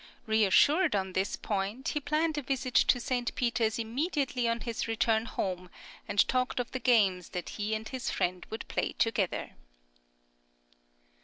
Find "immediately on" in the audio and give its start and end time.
3.77-4.61